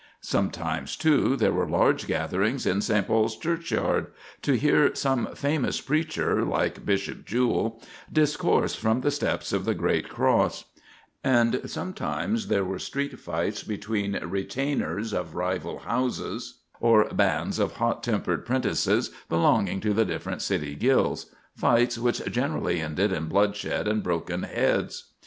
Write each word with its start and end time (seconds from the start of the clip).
Sometimes, 0.21 0.95
too, 0.95 1.35
there 1.35 1.53
were 1.53 1.69
large 1.69 2.07
gatherings 2.07 2.65
in 2.65 2.81
St. 2.81 3.05
Paul's 3.05 3.37
churchyard 3.37 4.07
to 4.41 4.57
hear 4.57 4.95
some 4.95 5.27
famous 5.35 5.79
preacher—like 5.79 6.83
Bishop 6.83 7.23
Jewell—discourse 7.23 8.73
from 8.73 9.01
the 9.01 9.11
steps 9.11 9.53
of 9.53 9.63
the 9.63 9.75
great 9.75 10.09
cross; 10.09 10.65
and 11.23 11.61
sometimes 11.67 12.47
there 12.47 12.65
were 12.65 12.79
street 12.79 13.19
fights 13.19 13.61
between 13.63 14.17
retainers 14.25 15.13
of 15.13 15.35
rival 15.35 15.77
houses, 15.77 16.61
or 16.79 17.05
bands 17.09 17.59
of 17.59 17.73
hot 17.73 18.01
tempered 18.01 18.43
'prentices 18.43 19.11
belonging 19.29 19.79
to 19.81 19.93
the 19.93 20.03
different 20.03 20.41
city 20.41 20.73
guilds—fights 20.73 21.99
which 21.99 22.25
generally 22.25 22.81
ended 22.81 23.11
in 23.13 23.25
bloodshed 23.27 23.87
and 23.87 24.01
broken 24.01 24.41
heads. 24.41 25.11